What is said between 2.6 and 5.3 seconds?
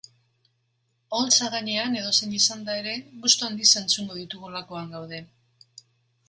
ere, gustu handiz entzungo ditugulakoan gaude.